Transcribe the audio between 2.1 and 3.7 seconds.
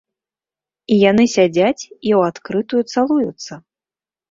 ў адкрытую цалуюцца!